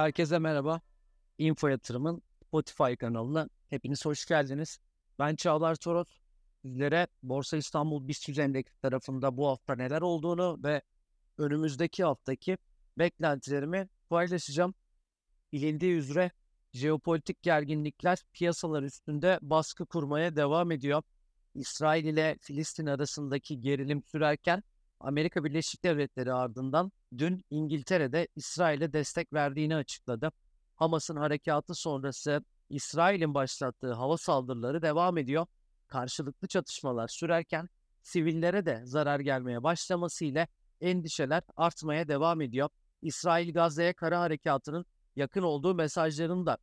Herkese 0.00 0.38
merhaba. 0.38 0.80
Info 1.38 1.68
Yatırım'ın 1.68 2.22
Spotify 2.46 2.94
kanalına 2.94 3.48
hepiniz 3.68 4.04
hoş 4.04 4.26
geldiniz. 4.26 4.78
Ben 5.18 5.36
Çağlar 5.36 5.74
Toros. 5.74 6.08
Sizlere 6.62 7.06
Borsa 7.22 7.56
İstanbul 7.56 8.08
BIST 8.08 8.38
Endeksi 8.38 8.80
tarafında 8.82 9.36
bu 9.36 9.48
hafta 9.48 9.74
neler 9.74 10.00
olduğunu 10.00 10.58
ve 10.64 10.82
önümüzdeki 11.38 12.04
haftaki 12.04 12.58
beklentilerimi 12.98 13.88
paylaşacağım. 14.08 14.74
Bilindiği 15.52 15.94
üzere 15.94 16.30
jeopolitik 16.72 17.42
gerginlikler 17.42 18.18
piyasalar 18.32 18.82
üstünde 18.82 19.38
baskı 19.42 19.86
kurmaya 19.86 20.36
devam 20.36 20.72
ediyor. 20.72 21.02
İsrail 21.54 22.04
ile 22.04 22.36
Filistin 22.40 22.86
arasındaki 22.86 23.60
gerilim 23.60 24.02
sürerken 24.02 24.62
Amerika 25.00 25.44
Birleşik 25.44 25.84
Devletleri 25.84 26.32
ardından 26.32 26.92
dün 27.18 27.44
İngiltere'de 27.50 28.28
İsrail'e 28.36 28.92
destek 28.92 29.32
verdiğini 29.32 29.76
açıkladı. 29.76 30.32
Hamas'ın 30.76 31.16
harekatı 31.16 31.74
sonrası 31.74 32.44
İsrail'in 32.70 33.34
başlattığı 33.34 33.92
hava 33.92 34.16
saldırıları 34.16 34.82
devam 34.82 35.18
ediyor. 35.18 35.46
Karşılıklı 35.88 36.48
çatışmalar 36.48 37.08
sürerken 37.08 37.68
sivillere 38.02 38.66
de 38.66 38.80
zarar 38.84 39.20
gelmeye 39.20 39.62
başlaması 39.62 40.24
ile 40.24 40.48
endişeler 40.80 41.42
artmaya 41.56 42.08
devam 42.08 42.40
ediyor. 42.40 42.68
İsrail 43.02 43.52
Gazze'ye 43.52 43.92
kara 43.92 44.20
harekatının 44.20 44.84
yakın 45.16 45.42
olduğu 45.42 45.74
mesajlarını 45.74 46.46
da 46.46 46.58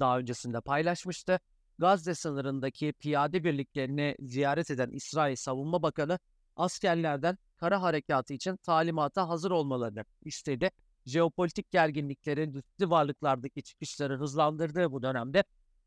daha 0.00 0.18
öncesinde 0.18 0.60
paylaşmıştı. 0.60 1.40
Gazze 1.78 2.14
sınırındaki 2.14 2.92
piyade 2.92 3.44
birliklerini 3.44 4.16
ziyaret 4.20 4.70
eden 4.70 4.90
İsrail 4.90 5.36
Savunma 5.36 5.82
Bakanı 5.82 6.18
askerlerden 6.58 7.38
kara 7.56 7.82
harekatı 7.82 8.34
için 8.34 8.56
talimata 8.56 9.28
hazır 9.28 9.50
olmalarını 9.50 10.04
istedi. 10.24 10.70
Jeopolitik 11.06 11.70
gerginliklerin 11.70 12.54
riskli 12.54 12.90
varlıklardaki 12.90 13.62
çıkışları 13.62 14.18
hızlandırdığı 14.18 14.92
bu 14.92 15.02
dönemde 15.02 15.44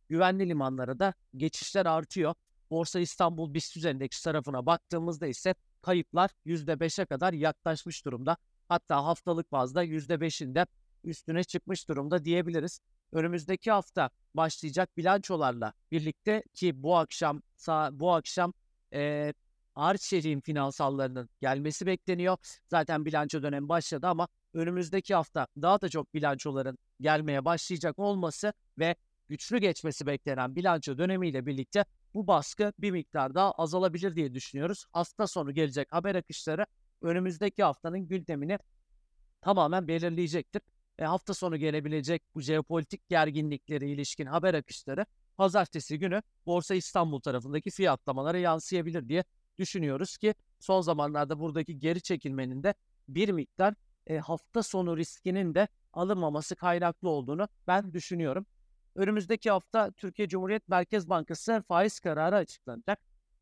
güvenli 0.09 0.49
limanlara 0.49 0.99
da 0.99 1.13
geçişler 1.37 1.85
artıyor. 1.85 2.35
Borsa 2.71 2.99
İstanbul 2.99 3.53
BIST 3.53 3.85
Endeksi 3.85 4.23
tarafına 4.23 4.65
baktığımızda 4.65 5.27
ise 5.27 5.55
kayıplar 5.81 6.31
%5'e 6.45 7.05
kadar 7.05 7.33
yaklaşmış 7.33 8.05
durumda. 8.05 8.37
Hatta 8.69 9.05
haftalık 9.05 9.51
bazda 9.51 9.85
%5'inde 9.85 10.67
üstüne 11.03 11.43
çıkmış 11.43 11.89
durumda 11.89 12.25
diyebiliriz. 12.25 12.79
Önümüzdeki 13.11 13.71
hafta 13.71 14.09
başlayacak 14.33 14.97
bilançolarla 14.97 15.73
birlikte 15.91 16.43
ki 16.53 16.83
bu 16.83 16.97
akşam 16.97 17.41
bu 17.91 18.13
akşam 18.13 18.53
e, 18.93 19.33
Arçelik'in 19.75 20.39
finansallarının 20.39 21.29
gelmesi 21.41 21.85
bekleniyor. 21.85 22.37
Zaten 22.67 23.05
bilanço 23.05 23.43
dönemi 23.43 23.69
başladı 23.69 24.07
ama 24.07 24.27
önümüzdeki 24.53 25.15
hafta 25.15 25.47
daha 25.61 25.81
da 25.81 25.89
çok 25.89 26.13
bilançoların 26.13 26.77
gelmeye 27.01 27.45
başlayacak 27.45 27.99
olması 27.99 28.53
ve 28.79 28.95
güçlü 29.29 29.57
geçmesi 29.57 30.05
beklenen 30.05 30.55
bilanço 30.55 30.97
dönemiyle 30.97 31.45
birlikte 31.45 31.85
bu 32.13 32.27
baskı 32.27 32.73
bir 32.79 32.91
miktar 32.91 33.35
daha 33.35 33.51
azalabilir 33.51 34.15
diye 34.15 34.33
düşünüyoruz. 34.33 34.85
Hafta 34.91 35.27
sonu 35.27 35.53
gelecek 35.53 35.93
haber 35.93 36.15
akışları 36.15 36.65
önümüzdeki 37.01 37.63
haftanın 37.63 38.07
gündemini 38.07 38.59
tamamen 39.41 39.87
belirleyecektir. 39.87 40.61
E, 40.99 41.05
hafta 41.05 41.33
sonu 41.33 41.57
gelebilecek 41.57 42.23
bu 42.35 42.41
jeopolitik 42.41 43.09
gerginlikleri 43.09 43.89
ilişkin 43.91 44.25
haber 44.25 44.53
akışları 44.53 45.05
pazartesi 45.37 45.99
günü 45.99 46.21
Borsa 46.45 46.75
İstanbul 46.75 47.19
tarafındaki 47.19 47.71
fiyatlamalara 47.71 48.37
yansıyabilir 48.37 49.09
diye 49.09 49.23
düşünüyoruz 49.59 50.17
ki 50.17 50.33
son 50.59 50.81
zamanlarda 50.81 51.39
buradaki 51.39 51.79
geri 51.79 52.01
çekilmenin 52.01 52.63
de 52.63 52.73
bir 53.07 53.29
miktar 53.29 53.73
e, 54.07 54.17
hafta 54.17 54.63
sonu 54.63 54.97
riskinin 54.97 55.55
de 55.55 55.67
alınmaması 55.93 56.55
kaynaklı 56.55 57.09
olduğunu 57.09 57.47
ben 57.67 57.93
düşünüyorum. 57.93 58.45
Önümüzdeki 58.95 59.51
hafta 59.51 59.91
Türkiye 59.91 60.27
Cumhuriyet 60.27 60.67
Merkez 60.67 61.09
Bankası 61.09 61.63
faiz 61.67 61.99
kararı 61.99 62.35
açıklanacak. 62.35 62.99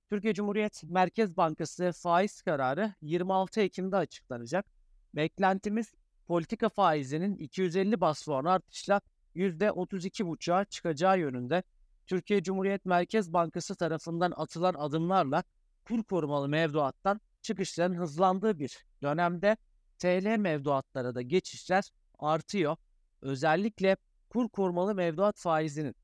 Türkiye 0.10 0.34
Cumhuriyet 0.34 0.84
Merkez 0.84 1.38
Bankası 1.38 1.92
faiz 1.92 2.42
kararı 2.42 2.94
26 3.02 3.62
Ekim'de 3.62 3.96
açıklanacak. 3.96 4.66
Beklentimiz 5.16 5.94
politika 6.28 6.70
faizinin 6.70 7.38
250 7.38 8.02
bas 8.02 8.26
puan 8.26 8.46
artışla 8.46 9.02
%32,5'a 9.36 10.66
çıkacağı 10.66 11.20
yönünde. 11.20 11.64
Türkiye 12.08 12.44
Cumhuriyet 12.44 12.86
Merkez 12.86 13.34
Bankası 13.34 13.76
tarafından 13.76 14.34
atılan 14.36 14.74
adımlarla 14.74 15.44
kur 15.90 16.04
korumalı 16.04 16.50
mevduattan 16.50 17.22
çıkışların 17.42 17.94
hızlandığı 17.94 18.60
bir 18.60 18.86
dönemde 19.02 19.58
TL 20.00 20.38
mevduatlara 20.38 21.16
da 21.16 21.22
geçişler 21.22 21.90
artıyor. 22.20 22.78
Özellikle 23.22 23.98
kur 24.30 24.50
korumalı 24.50 24.96
mevduat 24.96 25.40
faizinin 25.40 25.96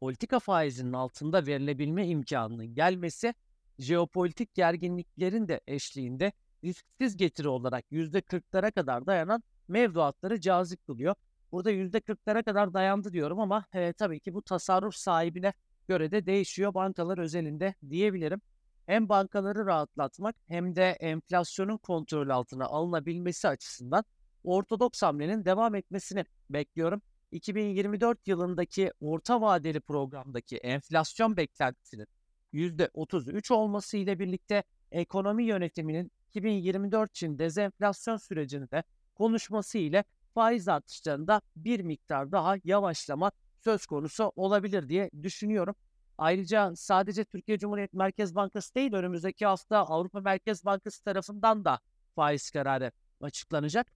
politika 0.00 0.38
faizinin 0.38 0.92
altında 0.92 1.46
verilebilme 1.46 2.06
imkanının 2.06 2.74
gelmesi 2.74 3.34
jeopolitik 3.78 4.54
gerginliklerin 4.54 5.48
de 5.48 5.60
eşliğinde 5.66 6.32
risksiz 6.64 7.16
getiri 7.16 7.48
olarak 7.48 7.84
%40'lara 7.92 8.72
kadar 8.72 9.06
dayanan 9.06 9.42
mevduatları 9.68 10.40
cazip 10.40 10.86
kılıyor. 10.86 11.14
Burada 11.52 11.72
%40'lara 11.72 12.42
kadar 12.42 12.74
dayandı 12.74 13.12
diyorum 13.12 13.40
ama 13.40 13.66
e, 13.72 13.92
tabii 13.92 14.20
ki 14.20 14.34
bu 14.34 14.42
tasarruf 14.42 14.94
sahibine 14.94 15.52
göre 15.88 16.10
de 16.10 16.26
değişiyor 16.26 16.74
bankalar 16.74 17.18
özelinde 17.18 17.74
diyebilirim 17.90 18.40
hem 18.86 19.08
bankaları 19.08 19.66
rahatlatmak 19.66 20.36
hem 20.48 20.76
de 20.76 20.84
enflasyonun 20.90 21.76
kontrol 21.76 22.28
altına 22.28 22.66
alınabilmesi 22.66 23.48
açısından 23.48 24.04
ortodoks 24.44 25.02
hamlenin 25.02 25.44
devam 25.44 25.74
etmesini 25.74 26.24
bekliyorum. 26.50 27.02
2024 27.30 28.28
yılındaki 28.28 28.92
orta 29.00 29.40
vadeli 29.40 29.80
programdaki 29.80 30.56
enflasyon 30.56 31.36
beklentisinin 31.36 32.06
%33 32.52 33.52
olması 33.52 33.96
ile 33.96 34.18
birlikte 34.18 34.62
ekonomi 34.90 35.44
yönetiminin 35.44 36.12
2024 36.28 37.10
için 37.10 37.38
dezenflasyon 37.38 38.16
sürecinde 38.16 38.82
konuşması 39.14 39.78
ile 39.78 40.04
faiz 40.34 40.68
artışlarında 40.68 41.42
bir 41.56 41.80
miktar 41.80 42.32
daha 42.32 42.56
yavaşlama 42.64 43.32
söz 43.64 43.86
konusu 43.86 44.32
olabilir 44.36 44.88
diye 44.88 45.10
düşünüyorum. 45.22 45.74
Ayrıca 46.18 46.76
sadece 46.76 47.24
Türkiye 47.24 47.58
Cumhuriyet 47.58 47.92
Merkez 47.94 48.34
Bankası 48.34 48.74
değil 48.74 48.92
önümüzdeki 48.92 49.46
hafta 49.46 49.78
Avrupa 49.78 50.20
Merkez 50.20 50.64
Bankası 50.64 51.04
tarafından 51.04 51.64
da 51.64 51.80
faiz 52.14 52.50
kararı 52.50 52.92
açıklanacak. 53.20 53.86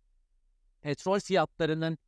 Petrol 0.81 1.21
fiyatlarının 1.21 1.99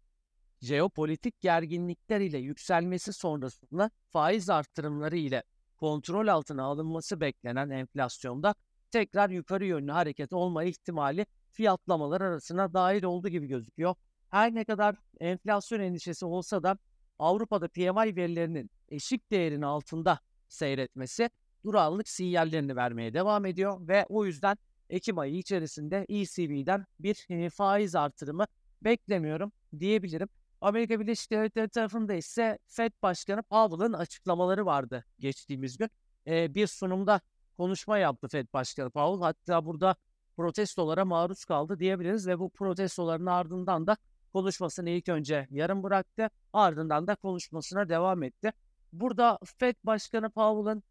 jeopolitik 0.61 1.41
gerginlikler 1.41 2.21
ile 2.21 2.39
yükselmesi 2.39 3.13
sonrasında 3.13 3.91
faiz 4.09 4.51
artırımları 4.51 5.17
ile 5.17 5.43
kontrol 5.77 6.27
altına 6.27 6.65
alınması 6.65 7.21
beklenen 7.21 7.71
enflasyonda 7.71 8.55
tekrar 8.91 9.31
yukarı 9.31 9.67
yönlü 9.67 9.93
hareket 9.93 10.33
olma 10.33 10.65
ihtimali 10.65 11.27
fiyatlamalar 11.51 12.21
arasına 12.21 12.75
dahil 12.75 13.03
olduğu 13.03 13.29
gibi 13.29 13.47
gözüküyor. 13.47 13.95
Her 14.29 14.55
ne 14.55 14.65
kadar 14.65 14.97
enflasyon 15.21 15.81
endişesi 15.81 16.27
olsa 16.27 16.63
da 16.63 16.79
Avrupa'da 17.23 17.69
PMI 17.69 18.17
verilerinin 18.17 18.71
eşik 18.89 19.31
değerin 19.31 19.63
altında 19.63 20.19
seyretmesi 20.49 21.31
durağanlık 21.65 22.09
sinyallerini 22.09 22.77
vermeye 22.77 23.15
devam 23.15 23.47
ediyor 23.47 23.89
ve 23.89 24.07
o 24.09 24.25
yüzden 24.25 24.57
Ekim 24.91 25.19
ayı 25.19 25.35
içerisinde 25.35 26.07
ECB'den 26.09 26.87
bir 27.01 27.27
e, 27.29 27.51
faiz 27.51 27.95
artırımı 27.95 28.47
beklemiyorum 28.85 29.53
diyebilirim. 29.79 30.29
Amerika 30.61 31.01
Birleşik 31.01 31.31
Devletleri 31.31 31.69
tarafında 31.69 32.15
ise 32.15 32.59
Fed 32.67 32.93
Başkanı 33.03 33.43
Powell'ın 33.43 33.93
açıklamaları 33.93 34.67
vardı 34.67 35.05
geçtiğimiz 35.19 35.77
gün. 35.77 35.91
Ee, 36.27 36.55
bir 36.55 36.67
sunumda 36.67 37.21
konuşma 37.57 37.99
yaptı 37.99 38.29
Fed 38.29 38.47
Başkanı 38.53 38.91
Powell. 38.91 39.23
Hatta 39.23 39.65
burada 39.65 39.97
protestolara 40.37 41.05
maruz 41.05 41.45
kaldı 41.45 41.79
diyebiliriz 41.79 42.27
ve 42.27 42.39
bu 42.39 42.51
protestoların 42.51 43.27
ardından 43.27 43.87
da 43.87 43.97
konuşmasını 44.33 44.91
ilk 44.91 45.09
önce 45.09 45.47
yarım 45.51 45.83
bıraktı. 45.83 46.31
Ardından 46.53 47.07
da 47.07 47.15
konuşmasına 47.15 47.89
devam 47.89 48.23
etti. 48.23 48.53
Burada 48.93 49.39
Fed 49.59 49.77
Başkanı 49.85 50.31
Powell'ın 50.31 50.83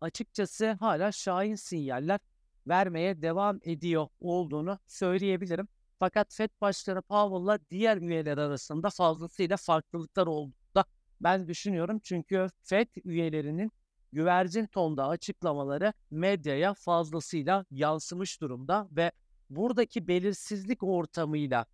açıkçası 0.00 0.72
hala 0.72 1.12
şahin 1.12 1.54
sinyaller 1.54 2.20
vermeye 2.66 3.22
devam 3.22 3.58
ediyor 3.62 4.08
olduğunu 4.20 4.78
söyleyebilirim. 4.86 5.68
Fakat 5.98 6.34
Fed 6.34 6.50
Başkanı 6.60 7.02
Powell'la 7.02 7.58
diğer 7.70 7.96
üyeler 7.96 8.38
arasında 8.38 8.90
fazlasıyla 8.90 9.56
farklılıklar 9.56 10.26
olduğunda 10.26 10.84
ben 11.20 11.48
düşünüyorum. 11.48 12.00
Çünkü 12.02 12.46
Fed 12.62 12.88
üyelerinin 13.04 13.72
güvercin 14.12 14.66
tonda 14.66 15.08
açıklamaları 15.08 15.92
medyaya 16.10 16.74
fazlasıyla 16.74 17.64
yansımış 17.70 18.40
durumda 18.40 18.88
ve 18.92 19.12
buradaki 19.50 20.08
belirsizlik 20.08 20.82
ortamıyla 20.82 21.66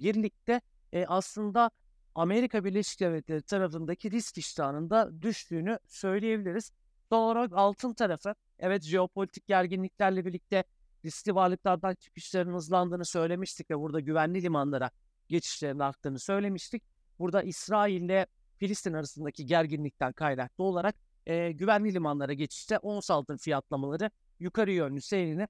birlikte 0.00 0.60
e, 0.92 1.06
aslında 1.06 1.70
Amerika 2.14 2.64
Birleşik 2.64 3.00
Devletleri 3.00 3.42
tarafındaki 3.42 4.10
risk 4.10 4.38
iştahının 4.38 5.22
düştüğünü 5.22 5.78
söyleyebiliriz. 5.86 6.72
Son 7.08 7.18
olarak 7.22 7.52
altın 7.54 7.94
tarafı 7.94 8.34
evet 8.58 8.82
jeopolitik 8.82 9.46
gerginliklerle 9.46 10.24
birlikte 10.24 10.64
riskli 11.04 11.34
varlıklardan 11.34 11.94
çıkışların 11.94 12.54
hızlandığını 12.54 13.04
söylemiştik 13.04 13.70
ve 13.70 13.78
burada 13.78 14.00
güvenli 14.00 14.42
limanlara 14.42 14.90
geçişlerin 15.28 15.78
arttığını 15.78 16.18
söylemiştik. 16.18 16.82
Burada 17.18 17.42
İsrail 17.42 18.02
ile 18.02 18.26
Filistin 18.56 18.92
arasındaki 18.92 19.46
gerginlikten 19.46 20.12
kaynaklı 20.12 20.64
olarak 20.64 20.94
e, 21.26 21.52
güvenli 21.52 21.94
limanlara 21.94 22.32
geçişte 22.32 22.78
ons 22.78 23.10
altın 23.10 23.36
fiyatlamaları 23.36 24.10
yukarı 24.40 24.72
yönlü 24.72 25.00
seyrini 25.00 25.48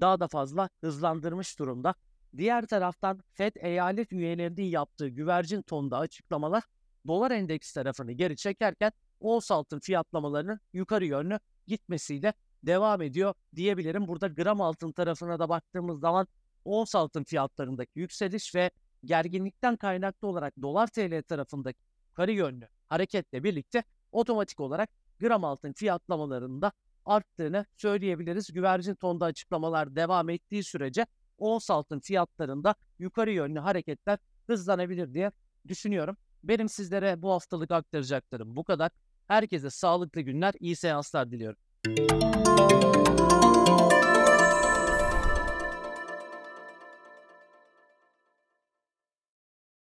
daha 0.00 0.20
da 0.20 0.28
fazla 0.28 0.68
hızlandırmış 0.80 1.58
durumda. 1.58 1.94
Diğer 2.36 2.66
taraftan 2.66 3.20
FED 3.32 3.56
eyalet 3.60 4.12
üyelerinin 4.12 4.64
yaptığı 4.64 5.08
güvercin 5.08 5.62
tonda 5.62 5.98
açıklamalar 5.98 6.62
dolar 7.06 7.30
endeks 7.30 7.72
tarafını 7.72 8.12
geri 8.12 8.36
çekerken 8.36 8.92
ons 9.20 9.50
altın 9.50 9.80
fiyatlamalarının 9.80 10.60
yukarı 10.72 11.04
yönlü 11.04 11.38
gitmesiyle 11.66 12.32
devam 12.62 13.02
ediyor 13.02 13.34
diyebilirim. 13.54 14.08
Burada 14.08 14.28
gram 14.28 14.60
altın 14.60 14.92
tarafına 14.92 15.38
da 15.38 15.48
baktığımız 15.48 16.00
zaman 16.00 16.26
ons 16.64 16.94
altın 16.94 17.24
fiyatlarındaki 17.24 17.90
yükseliş 17.94 18.54
ve 18.54 18.70
gerginlikten 19.04 19.76
kaynaklı 19.76 20.28
olarak 20.28 20.54
dolar 20.62 20.86
TL 20.86 21.22
tarafındaki 21.22 21.78
yukarı 22.08 22.32
yönlü 22.32 22.68
hareketle 22.88 23.44
birlikte 23.44 23.84
otomatik 24.12 24.60
olarak 24.60 24.90
gram 25.20 25.44
altın 25.44 25.72
fiyatlamalarında 25.72 26.72
arttığını 27.04 27.66
söyleyebiliriz. 27.76 28.52
Güvercin 28.52 28.94
tonda 28.94 29.24
açıklamalar 29.24 29.96
devam 29.96 30.30
ettiği 30.30 30.64
sürece 30.64 31.06
ons 31.38 31.70
altın 31.70 32.00
fiyatlarında 32.00 32.74
yukarı 32.98 33.32
yönlü 33.32 33.58
hareketler 33.58 34.18
hızlanabilir 34.46 35.14
diye 35.14 35.30
düşünüyorum. 35.68 36.16
Benim 36.44 36.68
sizlere 36.68 37.22
bu 37.22 37.30
haftalık 37.30 37.70
aktaracaklarım 37.70 38.56
bu 38.56 38.64
kadar. 38.64 38.90
Herkese 39.28 39.70
sağlıklı 39.70 40.20
günler, 40.20 40.54
iyi 40.60 40.76
seanslar 40.76 41.30
diliyorum. 41.30 41.58